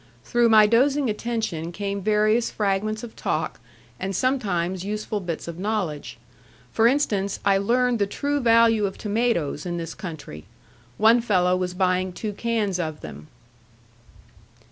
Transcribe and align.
Through 0.23 0.49
my 0.49 0.65
dozing 0.65 1.11
attention 1.11 1.71
came 1.71 2.01
various 2.01 2.49
fragments 2.49 3.03
of 3.03 3.15
talk, 3.15 3.59
and 3.99 4.15
sometimes 4.15 4.83
useful 4.83 5.19
bits 5.19 5.47
of 5.47 5.59
knowledge. 5.59 6.17
For 6.71 6.87
instance, 6.87 7.39
I 7.45 7.59
learned 7.59 7.99
the 7.99 8.07
true 8.07 8.39
value 8.39 8.87
of 8.87 8.97
tomatoes 8.97 9.63
in 9.63 9.77
this 9.77 9.93
country. 9.93 10.45
One 10.97 11.21
fellow 11.21 11.55
was 11.55 11.75
buying 11.75 12.13
two 12.13 12.33
cans 12.33 12.79
of 12.79 13.01
them. 13.01 13.27